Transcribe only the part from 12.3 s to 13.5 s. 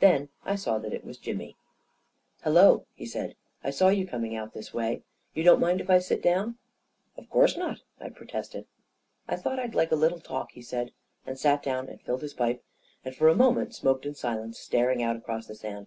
pipe, and for a